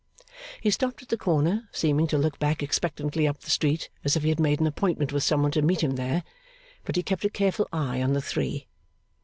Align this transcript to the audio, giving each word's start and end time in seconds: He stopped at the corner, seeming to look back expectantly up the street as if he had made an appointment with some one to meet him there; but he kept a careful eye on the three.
He 0.59 0.71
stopped 0.71 1.03
at 1.03 1.09
the 1.09 1.15
corner, 1.15 1.69
seeming 1.71 2.07
to 2.07 2.17
look 2.17 2.39
back 2.39 2.63
expectantly 2.63 3.27
up 3.27 3.41
the 3.41 3.51
street 3.51 3.91
as 4.03 4.15
if 4.15 4.23
he 4.23 4.29
had 4.29 4.39
made 4.39 4.59
an 4.59 4.65
appointment 4.65 5.13
with 5.13 5.21
some 5.23 5.43
one 5.43 5.51
to 5.51 5.61
meet 5.61 5.83
him 5.83 5.91
there; 5.95 6.23
but 6.85 6.95
he 6.95 7.03
kept 7.03 7.23
a 7.23 7.29
careful 7.29 7.67
eye 7.71 8.01
on 8.01 8.13
the 8.13 8.19
three. 8.23 8.65